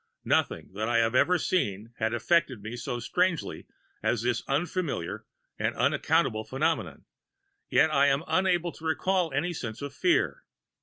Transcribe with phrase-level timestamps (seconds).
[0.25, 3.67] "Nothing that I had ever seen had affected me so strangely
[4.01, 5.27] as this unfamiliar
[5.59, 7.05] and unaccountable phenomenon,
[7.69, 10.43] yet I am unable to recall any sense of fear.